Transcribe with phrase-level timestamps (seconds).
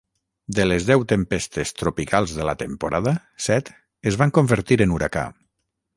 [0.59, 3.15] De les deu tempestes tropicals de la temporada,
[3.49, 3.69] set
[4.13, 5.27] es van convertir en huracà.